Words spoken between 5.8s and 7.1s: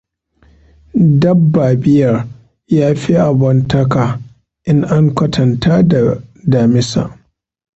da damisa.